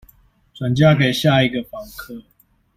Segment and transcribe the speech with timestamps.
[0.55, 2.23] 轉嫁給下一個房客